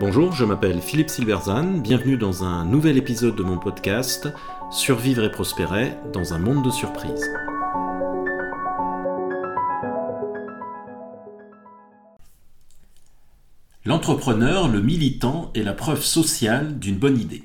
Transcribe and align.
Bonjour, 0.00 0.32
je 0.32 0.44
m'appelle 0.44 0.80
Philippe 0.80 1.10
Silverzan, 1.10 1.78
bienvenue 1.78 2.16
dans 2.16 2.42
un 2.42 2.64
nouvel 2.64 2.96
épisode 2.96 3.36
de 3.36 3.42
mon 3.42 3.58
podcast 3.58 4.28
Survivre 4.70 5.24
et 5.24 5.30
prospérer 5.30 5.92
dans 6.12 6.32
un 6.32 6.38
monde 6.38 6.64
de 6.64 6.70
surprises. 6.70 7.30
L'entrepreneur, 13.84 14.68
le 14.68 14.80
militant 14.80 15.50
est 15.54 15.62
la 15.62 15.74
preuve 15.74 16.02
sociale 16.02 16.78
d'une 16.78 16.98
bonne 16.98 17.20
idée. 17.20 17.44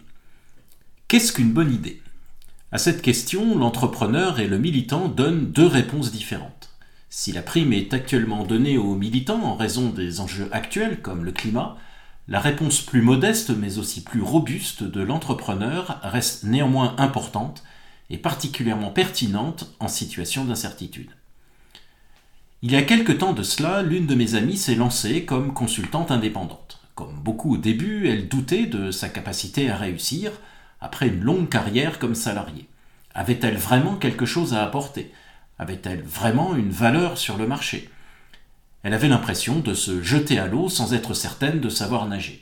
Qu'est-ce 1.07 1.33
qu'une 1.33 1.53
bonne 1.53 1.73
idée? 1.73 2.01
À 2.71 2.77
cette 2.77 3.01
question, 3.01 3.57
l'entrepreneur 3.57 4.39
et 4.39 4.47
le 4.47 4.57
militant 4.57 5.07
donnent 5.07 5.51
deux 5.51 5.67
réponses 5.67 6.11
différentes. 6.11 6.74
Si 7.17 7.31
la 7.31 7.41
prime 7.41 7.71
est 7.71 7.93
actuellement 7.93 8.43
donnée 8.43 8.77
aux 8.77 8.93
militants 8.93 9.41
en 9.41 9.55
raison 9.55 9.89
des 9.89 10.19
enjeux 10.19 10.49
actuels 10.51 11.01
comme 11.01 11.23
le 11.23 11.31
climat, 11.31 11.77
la 12.27 12.41
réponse 12.41 12.81
plus 12.81 13.01
modeste 13.01 13.51
mais 13.51 13.77
aussi 13.77 14.03
plus 14.03 14.21
robuste 14.21 14.83
de 14.83 14.99
l'entrepreneur 14.99 16.01
reste 16.03 16.43
néanmoins 16.43 16.93
importante 16.97 17.63
et 18.09 18.17
particulièrement 18.17 18.89
pertinente 18.89 19.73
en 19.79 19.87
situation 19.87 20.43
d'incertitude. 20.43 21.09
Il 22.61 22.73
y 22.73 22.75
a 22.75 22.81
quelque 22.81 23.13
temps 23.13 23.31
de 23.31 23.43
cela, 23.43 23.81
l'une 23.81 24.07
de 24.07 24.15
mes 24.15 24.35
amies 24.35 24.57
s'est 24.57 24.75
lancée 24.75 25.23
comme 25.23 25.53
consultante 25.53 26.11
indépendante. 26.11 26.81
Comme 26.95 27.15
beaucoup 27.23 27.53
au 27.53 27.57
début, 27.57 28.09
elle 28.09 28.27
doutait 28.27 28.65
de 28.65 28.91
sa 28.91 29.07
capacité 29.07 29.69
à 29.69 29.77
réussir 29.77 30.33
après 30.81 31.07
une 31.07 31.21
longue 31.21 31.47
carrière 31.47 31.97
comme 31.97 32.13
salariée. 32.13 32.67
Avait-elle 33.13 33.55
vraiment 33.55 33.95
quelque 33.95 34.25
chose 34.25 34.53
à 34.53 34.65
apporter? 34.65 35.13
Avait-elle 35.57 36.03
vraiment 36.03 36.55
une 36.55 36.71
valeur 36.71 37.17
sur 37.17 37.37
le 37.37 37.47
marché? 37.47 37.89
Elle 38.83 38.93
avait 38.93 39.07
l'impression 39.07 39.59
de 39.59 39.73
se 39.73 40.03
jeter 40.03 40.37
à 40.37 40.47
l'eau 40.47 40.69
sans 40.69 40.93
être 40.93 41.13
certaine 41.13 41.59
de 41.59 41.69
savoir 41.69 42.07
nager. 42.07 42.41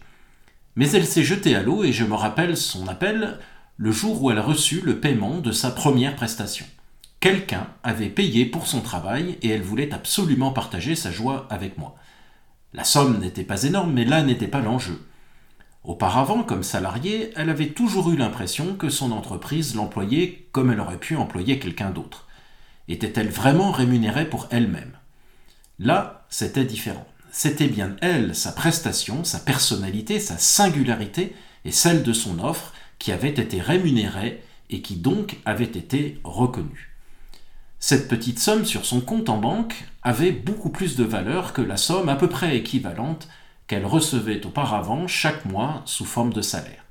Mais 0.76 0.89
elle 0.91 1.05
s'est 1.05 1.23
jetée 1.23 1.56
à 1.56 1.64
l'eau 1.64 1.84
et 1.84 1.94
je 1.94 2.03
me 2.03 2.16
rappelle 2.16 2.58
son 2.58 2.88
appel 2.88 3.39
le 3.78 3.91
jour 3.91 4.22
où 4.22 4.31
elle 4.31 4.39
a 4.39 4.44
reçu 4.44 4.81
le 4.81 5.00
paiement 5.00 5.38
de 5.38 5.52
sa 5.52 5.72
première 5.72 6.16
prestation. 6.16 6.66
Quelqu'un 7.19 7.67
avait 7.84 8.09
payé 8.09 8.45
pour 8.45 8.67
son 8.67 8.81
travail 8.81 9.38
et 9.41 9.50
elle 9.50 9.61
voulait 9.61 9.94
absolument 9.94 10.52
partager 10.52 10.95
sa 10.95 11.11
joie 11.11 11.47
avec 11.50 11.78
moi. 11.78 11.95
La 12.73 12.84
somme 12.84 13.19
n'était 13.19 13.44
pas 13.44 13.64
énorme, 13.64 13.94
mais 13.94 14.03
là 14.03 14.23
n'était 14.23 14.47
pas 14.47 14.59
l'enjeu. 14.59 15.06
Auparavant, 15.84 16.44
comme 16.44 16.64
salariée, 16.64 17.31
elle 17.36 17.50
avait 17.50 17.69
toujours 17.69 18.11
eu 18.11 18.17
l'impression 18.17 18.75
que 18.75 18.89
son 18.89 19.11
entreprise 19.11 19.75
l'employait 19.75 20.47
comme 20.52 20.72
elle 20.72 20.80
aurait 20.80 20.97
pu 20.97 21.16
employer 21.16 21.59
quelqu'un 21.59 21.91
d'autre. 21.91 22.28
Était-elle 22.88 23.30
vraiment 23.30 23.72
rémunérée 23.72 24.30
pour 24.30 24.48
elle-même? 24.52 24.98
Là, 25.80 26.26
c'était 26.30 26.66
différent. 26.66 27.08
C'était 27.31 27.67
bien 27.67 27.95
elle, 28.02 28.36
sa 28.36 28.52
prestation, 28.52 29.23
sa 29.23 29.40
personnalité, 29.40 30.20
sa 30.20 30.38
singularité 30.38 31.36
et 31.66 31.72
celle 31.72 32.03
de 32.03 32.14
son 32.14 32.40
offre 32.40 32.73
qui 33.00 33.12
avaient 33.12 33.30
été 33.30 33.59
rémunérées 33.59 34.44
et 34.70 34.81
qui 34.81 34.95
donc 34.95 35.38
avaient 35.45 35.64
été 35.64 36.20
reconnues. 36.23 36.92
Cette 37.80 38.08
petite 38.08 38.40
somme 38.40 38.66
sur 38.66 38.86
son 38.86 39.02
compte 39.02 39.30
en 39.30 39.38
banque 39.38 39.86
avait 40.03 40.31
beaucoup 40.31 40.70
plus 40.70 40.95
de 40.95 41.03
valeur 41.03 41.53
que 41.53 41.62
la 41.62 41.78
somme 41.78 42.08
à 42.08 42.16
peu 42.16 42.30
près 42.30 42.56
équivalente 42.56 43.28
qu'elle 43.68 43.86
recevait 43.86 44.45
auparavant 44.45 45.08
chaque 45.08 45.45
mois 45.45 45.81
sous 45.86 46.06
forme 46.06 46.34
de 46.34 46.42
salaire. 46.42 46.86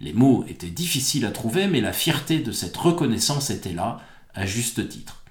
Les 0.00 0.12
mots 0.12 0.44
étaient 0.48 0.66
difficiles 0.66 1.24
à 1.24 1.30
trouver, 1.30 1.66
mais 1.66 1.80
la 1.80 1.92
fierté 1.92 2.40
de 2.40 2.52
cette 2.52 2.76
reconnaissance 2.76 3.50
était 3.50 3.72
là, 3.72 4.00
à 4.34 4.44
juste 4.44 4.88
titre. 4.88 5.23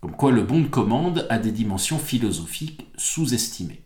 Comme 0.00 0.16
quoi 0.16 0.32
le 0.32 0.42
bon 0.42 0.60
de 0.60 0.66
commande 0.66 1.26
a 1.28 1.38
des 1.38 1.52
dimensions 1.52 1.98
philosophiques 1.98 2.86
sous-estimées. 2.96 3.82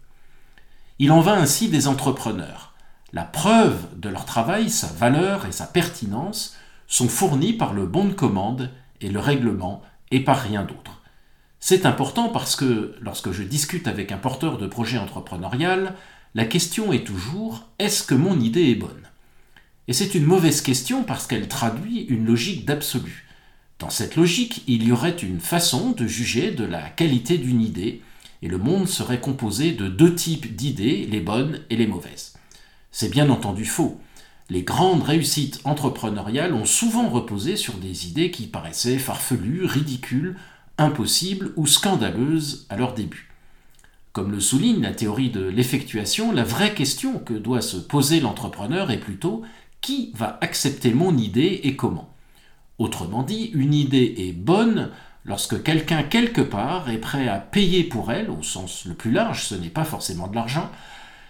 Il 1.00 1.10
en 1.10 1.20
va 1.20 1.34
ainsi 1.34 1.68
des 1.68 1.88
entrepreneurs. 1.88 2.74
La 3.12 3.24
preuve 3.24 3.86
de 3.98 4.08
leur 4.08 4.24
travail, 4.24 4.70
sa 4.70 4.86
valeur 4.86 5.46
et 5.46 5.52
sa 5.52 5.66
pertinence 5.66 6.56
sont 6.86 7.08
fournies 7.08 7.52
par 7.52 7.72
le 7.72 7.86
bon 7.86 8.04
de 8.04 8.12
commande 8.12 8.70
et 9.00 9.08
le 9.08 9.18
règlement 9.18 9.82
et 10.10 10.20
par 10.20 10.38
rien 10.40 10.62
d'autre. 10.62 11.02
C'est 11.58 11.86
important 11.86 12.28
parce 12.28 12.54
que 12.54 12.94
lorsque 13.00 13.32
je 13.32 13.42
discute 13.42 13.88
avec 13.88 14.12
un 14.12 14.18
porteur 14.18 14.58
de 14.58 14.66
projet 14.66 14.98
entrepreneurial, 14.98 15.96
la 16.34 16.44
question 16.44 16.92
est 16.92 17.06
toujours 17.06 17.68
est-ce 17.78 18.02
que 18.02 18.14
mon 18.14 18.38
idée 18.38 18.70
est 18.70 18.74
bonne? 18.74 19.08
Et 19.88 19.92
c'est 19.92 20.14
une 20.14 20.26
mauvaise 20.26 20.60
question 20.60 21.02
parce 21.04 21.26
qu'elle 21.26 21.48
traduit 21.48 22.02
une 22.02 22.26
logique 22.26 22.66
d'absolu. 22.66 23.23
Dans 23.78 23.90
cette 23.90 24.16
logique, 24.16 24.62
il 24.66 24.86
y 24.86 24.92
aurait 24.92 25.16
une 25.16 25.40
façon 25.40 25.90
de 25.90 26.06
juger 26.06 26.52
de 26.52 26.64
la 26.64 26.88
qualité 26.90 27.38
d'une 27.38 27.60
idée, 27.60 28.02
et 28.42 28.48
le 28.48 28.58
monde 28.58 28.88
serait 28.88 29.20
composé 29.20 29.72
de 29.72 29.88
deux 29.88 30.14
types 30.14 30.54
d'idées, 30.54 31.06
les 31.10 31.20
bonnes 31.20 31.60
et 31.70 31.76
les 31.76 31.86
mauvaises. 31.86 32.34
C'est 32.92 33.10
bien 33.10 33.30
entendu 33.30 33.64
faux. 33.64 34.00
Les 34.50 34.62
grandes 34.62 35.02
réussites 35.02 35.60
entrepreneuriales 35.64 36.54
ont 36.54 36.66
souvent 36.66 37.08
reposé 37.08 37.56
sur 37.56 37.74
des 37.74 38.06
idées 38.06 38.30
qui 38.30 38.46
paraissaient 38.46 38.98
farfelues, 38.98 39.64
ridicules, 39.64 40.36
impossibles 40.78 41.52
ou 41.56 41.66
scandaleuses 41.66 42.66
à 42.68 42.76
leur 42.76 42.94
début. 42.94 43.30
Comme 44.12 44.30
le 44.30 44.40
souligne 44.40 44.82
la 44.82 44.92
théorie 44.92 45.30
de 45.30 45.42
l'effectuation, 45.42 46.30
la 46.30 46.44
vraie 46.44 46.74
question 46.74 47.18
que 47.18 47.34
doit 47.34 47.62
se 47.62 47.78
poser 47.78 48.20
l'entrepreneur 48.20 48.92
est 48.92 49.00
plutôt 49.00 49.42
qui 49.80 50.12
va 50.14 50.38
accepter 50.40 50.94
mon 50.94 51.16
idée 51.18 51.60
et 51.64 51.74
comment? 51.74 52.13
Autrement 52.78 53.22
dit, 53.22 53.50
une 53.54 53.74
idée 53.74 54.14
est 54.18 54.32
bonne 54.32 54.90
lorsque 55.24 55.62
quelqu'un 55.62 56.02
quelque 56.02 56.40
part 56.40 56.90
est 56.90 56.98
prêt 56.98 57.28
à 57.28 57.38
payer 57.38 57.84
pour 57.84 58.12
elle, 58.12 58.30
au 58.30 58.42
sens 58.42 58.84
le 58.84 58.94
plus 58.94 59.10
large, 59.10 59.44
ce 59.44 59.54
n'est 59.54 59.68
pas 59.68 59.84
forcément 59.84 60.26
de 60.26 60.34
l'argent, 60.34 60.70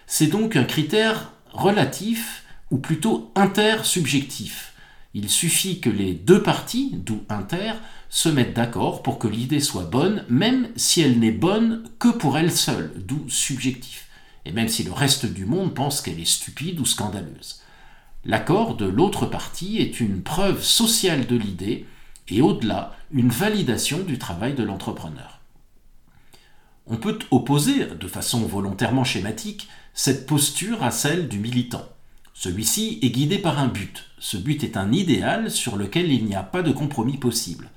c'est 0.07 0.27
donc 0.27 0.55
un 0.55 0.63
critère 0.63 1.31
relatif 1.51 2.43
ou 2.71 2.77
plutôt 2.77 3.31
intersubjectif. 3.35 4.73
Il 5.13 5.29
suffit 5.29 5.79
que 5.79 5.89
les 5.89 6.13
deux 6.13 6.43
parties, 6.43 6.91
d'où 6.93 7.23
inter, 7.29 7.73
se 8.09 8.27
mettent 8.27 8.53
d'accord 8.53 9.01
pour 9.01 9.17
que 9.17 9.27
l'idée 9.27 9.61
soit 9.61 9.85
bonne, 9.85 10.25
même 10.29 10.67
si 10.75 11.01
elle 11.01 11.19
n'est 11.19 11.31
bonne 11.31 11.83
que 11.99 12.09
pour 12.09 12.37
elle 12.37 12.51
seule, 12.51 12.91
d'où 12.97 13.29
subjectif, 13.29 14.07
et 14.45 14.51
même 14.51 14.67
si 14.67 14.83
le 14.83 14.91
reste 14.91 15.25
du 15.25 15.45
monde 15.45 15.73
pense 15.73 16.01
qu'elle 16.01 16.19
est 16.19 16.25
stupide 16.25 16.79
ou 16.79 16.85
scandaleuse. 16.85 17.61
L'accord 18.27 18.75
de 18.75 18.87
l'autre 18.87 19.27
partie 19.27 19.77
est 19.77 19.99
une 19.99 20.23
preuve 20.23 20.63
sociale 20.63 21.27
de 21.27 21.35
l'idée 21.35 21.85
et 22.27 22.41
au-delà 22.41 22.95
une 23.11 23.29
validation 23.29 23.99
du 23.99 24.17
travail 24.17 24.55
de 24.55 24.63
l'entrepreneur. 24.63 25.41
On 26.87 26.97
peut 26.97 27.19
opposer, 27.29 27.85
de 27.85 28.07
façon 28.07 28.39
volontairement 28.41 29.03
schématique, 29.03 29.67
cette 29.93 30.25
posture 30.25 30.83
à 30.83 30.89
celle 30.89 31.27
du 31.27 31.37
militant. 31.37 31.87
Celui-ci 32.33 32.97
est 33.03 33.11
guidé 33.11 33.37
par 33.37 33.59
un 33.59 33.67
but. 33.67 34.05
Ce 34.17 34.37
but 34.37 34.63
est 34.63 34.75
un 34.75 34.91
idéal 34.91 35.51
sur 35.51 35.77
lequel 35.77 36.11
il 36.11 36.25
n'y 36.25 36.35
a 36.35 36.43
pas 36.43 36.63
de 36.63 36.71
compromis 36.71 37.17
possible. 37.17 37.69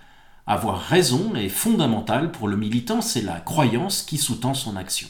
Avoir 0.46 0.80
raison 0.80 1.34
est 1.34 1.50
fondamental 1.50 2.32
pour 2.32 2.48
le 2.48 2.56
militant, 2.56 3.02
c'est 3.02 3.20
la 3.20 3.38
croyance 3.38 4.00
qui 4.00 4.16
sous-tend 4.16 4.54
son 4.54 4.76
action. 4.76 5.08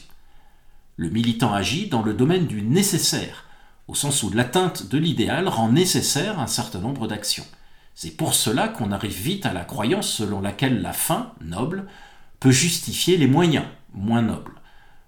Le 0.97 1.09
militant 1.09 1.53
agit 1.53 1.87
dans 1.87 2.01
le 2.01 2.13
domaine 2.13 2.45
du 2.45 2.61
nécessaire, 2.61 3.45
au 3.89 3.95
sens 3.95 4.21
où 4.21 4.29
l'atteinte 4.29 4.87
de 4.87 4.99
l'idéal 4.99 5.47
rend 5.47 5.71
nécessaire 5.71 6.39
un 6.39 6.45
certain 6.45 6.77
nombre 6.77 7.07
d'actions. 7.07 7.47
C'est 7.95 8.11
pour 8.11 8.35
cela 8.35 8.67
qu'on 8.67 8.91
arrive 8.91 9.19
vite 9.19 9.47
à 9.47 9.51
la 9.51 9.65
croyance 9.65 10.07
selon 10.07 10.41
laquelle 10.41 10.83
la 10.83 10.93
fin, 10.93 11.33
noble, 11.41 11.87
peut 12.39 12.51
justifier 12.51 13.17
les 13.17 13.25
moyens, 13.25 13.65
moins 13.95 14.21
nobles. 14.21 14.53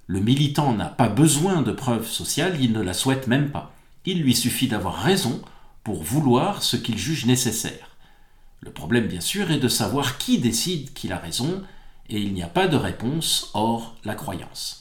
Le 0.08 0.19
militant 0.19 0.74
n'a 0.74 0.88
pas 0.88 1.09
besoin 1.09 1.62
de 1.62 1.72
preuves 1.72 2.08
sociales, 2.08 2.58
il 2.59 2.74
ne 2.74 2.81
la 2.81 2.94
souhaite 2.94 3.28
même 3.28 3.52
pas. 3.52 3.72
Il 4.06 4.24
lui 4.24 4.36
suffit 4.36 4.68
d'avoir 4.68 4.96
raison 4.96 5.44
pour 5.84 6.02
vouloir 6.02 6.63
ce 6.63 6.75
qu'il 6.75 6.98
juge 6.98 7.28
nécessaire. 7.28 7.96
Le 8.62 8.72
problème, 8.72 9.06
bien 9.06 9.22
sûr, 9.22 9.52
est 9.52 9.59
de 9.59 9.68
savoir 9.68 10.18
qui 10.18 10.40
décide 10.40 10.92
qu'il 10.94 11.13
a 11.13 11.18
raison, 11.18 11.62
et 12.09 12.19
il 12.19 12.34
n'y 12.34 12.42
a 12.42 12.48
pas 12.48 12.68
de 12.68 12.78
réponse 12.78 13.52
hors 13.53 13.96
la 14.03 14.16
croyance. 14.16 14.81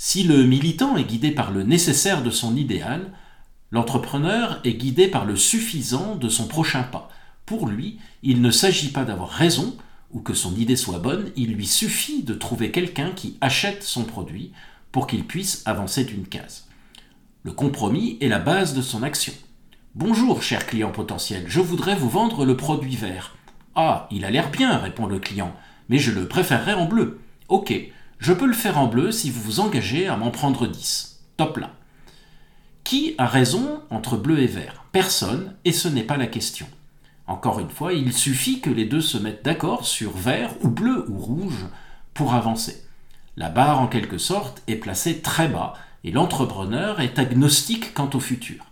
Si 0.00 0.22
le 0.22 0.44
militant 0.44 0.96
est 0.96 1.02
guidé 1.02 1.32
par 1.32 1.50
le 1.50 1.64
nécessaire 1.64 2.22
de 2.22 2.30
son 2.30 2.54
idéal, 2.54 3.10
l'entrepreneur 3.72 4.60
est 4.62 4.74
guidé 4.74 5.08
par 5.08 5.24
le 5.24 5.34
suffisant 5.34 6.14
de 6.14 6.28
son 6.28 6.46
prochain 6.46 6.84
pas. 6.84 7.10
Pour 7.46 7.66
lui, 7.66 7.98
il 8.22 8.40
ne 8.40 8.52
s'agit 8.52 8.92
pas 8.92 9.04
d'avoir 9.04 9.28
raison 9.28 9.76
ou 10.12 10.20
que 10.20 10.34
son 10.34 10.54
idée 10.54 10.76
soit 10.76 11.00
bonne, 11.00 11.32
il 11.34 11.52
lui 11.52 11.66
suffit 11.66 12.22
de 12.22 12.34
trouver 12.34 12.70
quelqu'un 12.70 13.10
qui 13.10 13.38
achète 13.40 13.82
son 13.82 14.04
produit 14.04 14.52
pour 14.92 15.08
qu'il 15.08 15.24
puisse 15.24 15.64
avancer 15.66 16.04
d'une 16.04 16.28
case. 16.28 16.68
Le 17.42 17.50
compromis 17.50 18.18
est 18.20 18.28
la 18.28 18.38
base 18.38 18.74
de 18.74 18.82
son 18.82 19.02
action. 19.02 19.32
Bonjour, 19.96 20.44
cher 20.44 20.64
client 20.68 20.92
potentiel, 20.92 21.46
je 21.48 21.58
voudrais 21.58 21.96
vous 21.96 22.08
vendre 22.08 22.44
le 22.44 22.56
produit 22.56 22.94
vert. 22.94 23.36
Ah, 23.74 24.06
il 24.12 24.24
a 24.24 24.30
l'air 24.30 24.52
bien, 24.52 24.78
répond 24.78 25.06
le 25.06 25.18
client, 25.18 25.56
mais 25.88 25.98
je 25.98 26.12
le 26.12 26.28
préférerais 26.28 26.74
en 26.74 26.86
bleu. 26.86 27.18
Ok, 27.48 27.74
je 28.18 28.32
peux 28.32 28.46
le 28.46 28.52
faire 28.52 28.78
en 28.78 28.86
bleu 28.86 29.12
si 29.12 29.30
vous 29.30 29.40
vous 29.40 29.60
engagez 29.60 30.08
à 30.08 30.16
m'en 30.16 30.30
prendre 30.30 30.66
10. 30.66 31.20
Top 31.36 31.56
là. 31.56 31.70
Qui 32.84 33.14
a 33.18 33.26
raison 33.26 33.82
entre 33.90 34.16
bleu 34.16 34.40
et 34.40 34.46
vert? 34.46 34.84
Personne, 34.92 35.54
et 35.64 35.72
ce 35.72 35.88
n'est 35.88 36.02
pas 36.02 36.16
la 36.16 36.26
question. 36.26 36.66
Encore 37.26 37.60
une 37.60 37.70
fois, 37.70 37.92
il 37.92 38.12
suffit 38.12 38.60
que 38.60 38.70
les 38.70 38.86
deux 38.86 39.02
se 39.02 39.18
mettent 39.18 39.44
d'accord 39.44 39.86
sur 39.86 40.16
vert 40.16 40.50
ou 40.62 40.68
bleu 40.68 41.04
ou 41.08 41.18
rouge 41.18 41.66
pour 42.14 42.34
avancer. 42.34 42.82
La 43.36 43.50
barre, 43.50 43.80
en 43.80 43.86
quelque 43.86 44.18
sorte, 44.18 44.62
est 44.66 44.76
placée 44.76 45.20
très 45.20 45.46
bas 45.46 45.74
et 46.02 46.10
l'entrepreneur 46.10 47.00
est 47.00 47.18
agnostique 47.18 47.94
quant 47.94 48.10
au 48.14 48.20
futur. 48.20 48.64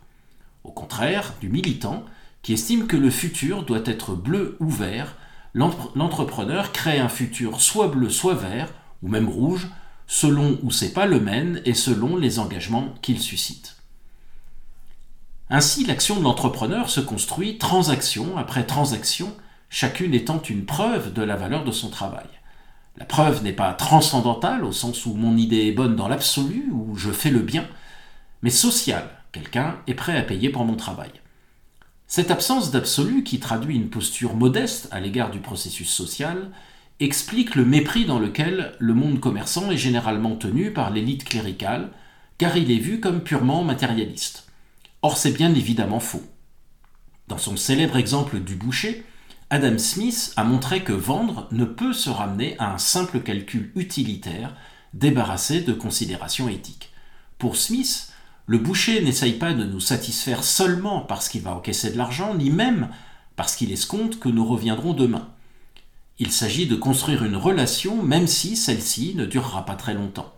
Au 0.65 0.73
contraire 0.73 1.35
du 1.41 1.49
militant, 1.49 2.05
qui 2.43 2.55
estime 2.55 2.87
que 2.87 2.97
le 2.97 3.11
futur 3.11 3.63
doit 3.65 3.83
être 3.85 4.15
bleu 4.15 4.57
ou 4.59 4.69
vert, 4.69 5.17
l'entrepreneur 5.55 6.73
crée 6.73 6.99
un 6.99 7.09
futur 7.09 7.61
soit 7.61 7.89
bleu, 7.89 8.09
soit 8.09 8.35
vert, 8.35 8.73
ou 9.03 9.09
même 9.09 9.29
rouge, 9.29 9.69
selon 10.07 10.59
où 10.63 10.71
ses 10.71 10.93
pas 10.93 11.07
le 11.07 11.21
mènent 11.21 11.61
et 11.65 11.75
selon 11.75 12.17
les 12.17 12.39
engagements 12.39 12.95
qu'il 13.03 13.21
suscite. 13.21 13.77
Ainsi, 15.49 15.85
l'action 15.85 16.17
de 16.17 16.25
l'entrepreneur 16.25 16.91
se 16.91 17.01
construit 17.01 17.59
transaction 17.59 18.37
après 18.37 18.67
transaction, 18.67 19.37
chacune 19.69 20.15
étant 20.15 20.43
une 20.43 20.65
preuve 20.65 21.13
de 21.13 21.23
la 21.23 21.37
valeur 21.37 21.65
de 21.65 21.71
son 21.71 21.89
travail. 21.89 22.27
La 22.97 23.05
preuve 23.05 23.43
n'est 23.43 23.53
pas 23.53 23.73
transcendantale 23.75 24.65
au 24.65 24.73
sens 24.73 25.07
où 25.07 25.15
mon 25.15 25.37
idée 25.37 25.67
est 25.67 25.73
bonne 25.73 25.97
dans 25.97 26.09
l'absolu, 26.09 26.71
où 26.73 26.97
je 26.97 27.11
fais 27.11 27.31
le 27.31 27.41
bien, 27.41 27.67
mais 28.43 28.51
sociale, 28.51 29.09
quelqu'un 29.33 29.77
est 29.87 29.95
prêt 29.95 30.17
à 30.17 30.23
payer 30.23 30.49
pour 30.49 30.65
mon 30.65 30.77
travail. 30.77 31.11
Cette 32.07 32.31
absence 32.31 32.71
d'absolu, 32.71 33.23
qui 33.23 33.39
traduit 33.39 33.77
une 33.77 33.91
posture 33.91 34.35
modeste 34.35 34.89
à 34.93 35.01
l'égard 35.01 35.31
du 35.31 35.41
processus 35.41 35.91
social, 35.91 36.51
explique 37.01 37.55
le 37.55 37.65
mépris 37.65 38.05
dans 38.05 38.19
lequel 38.19 38.75
le 38.79 38.95
monde 38.95 39.21
commerçant 39.21 39.71
est 39.71 39.77
généralement 39.77 40.37
tenu 40.37 40.73
par 40.73 40.91
l'élite 40.91 41.25
cléricale, 41.25 41.91
car 42.39 42.57
il 42.57 42.71
est 42.71 42.79
vu 42.79 43.01
comme 43.01 43.23
purement 43.23 43.65
matérialiste. 43.65 44.49
Or 45.03 45.17
c'est 45.17 45.33
bien 45.33 45.55
évidemment 45.55 46.01
faux. 46.01 46.25
Dans 47.29 47.39
son 47.39 47.57
célèbre 47.57 47.97
exemple 47.97 48.41
du 48.41 48.55
boucher, 48.55 49.05
Adam 49.51 49.79
Smith 49.79 50.33
a 50.37 50.45
montré 50.45 50.83
que 50.83 50.93
vendre 50.93 51.49
ne 51.53 51.65
peut 51.65 51.93
se 51.93 52.11
ramener 52.11 52.57
à 52.59 52.73
un 52.73 52.79
simple 52.79 53.21
calcul 53.21 53.73
utilitaire 53.77 54.57
débarrassé 54.95 55.61
de 55.61 55.73
considérations 55.73 56.49
éthiques. 56.49 56.93
Pour 57.39 57.57
Smith, 57.57 58.13
le 58.47 58.59
boucher 58.59 59.03
n'essaye 59.03 59.35
pas 59.35 59.53
de 59.53 59.65
nous 59.65 59.81
satisfaire 59.81 60.43
seulement 60.43 61.01
parce 61.01 61.29
qu'il 61.29 61.43
va 61.43 61.55
encaisser 61.55 61.91
de 61.91 61.99
l'argent, 61.99 62.35
ni 62.35 62.51
même 62.51 62.89
parce 63.35 63.55
qu'il 63.55 63.73
escompte 63.73 64.19
que 64.19 64.29
nous 64.29 64.47
reviendrons 64.47 64.95
demain. 64.95 65.29
Il 66.19 66.33
s'agit 66.33 66.67
de 66.67 66.77
construire 66.77 67.25
une 67.25 67.37
relation 67.37 68.03
même 68.03 68.27
si 68.27 68.57
celle-ci 68.57 69.15
ne 69.15 69.27
durera 69.27 69.67
pas 69.67 69.75
très 69.75 69.93
longtemps. 69.93 70.35